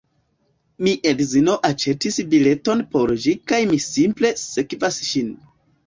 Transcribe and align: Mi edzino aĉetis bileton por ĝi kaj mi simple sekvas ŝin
Mi 0.87 0.93
edzino 1.11 1.57
aĉetis 1.69 2.19
bileton 2.33 2.83
por 2.97 3.17
ĝi 3.27 3.37
kaj 3.53 3.63
mi 3.71 3.83
simple 3.93 4.37
sekvas 4.49 5.03
ŝin 5.15 5.35